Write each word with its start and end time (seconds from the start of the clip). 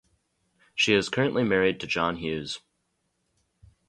She 0.73 0.95
is 0.95 1.09
currently 1.09 1.43
married 1.43 1.79
to 1.81 1.85
John 1.85 2.15
Hughes. 2.15 2.59